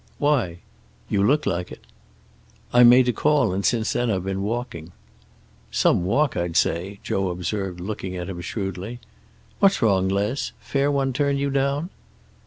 [0.17, 0.61] "Why?"
[1.09, 1.83] "You look like it."
[2.73, 4.93] "I made a call, and since then I've been walking."
[5.69, 8.99] "Some walk, I'd say," Joe observed, looking at him shrewdly.
[9.59, 10.53] "What's wrong, Les?
[10.59, 11.91] Fair one turn you down?"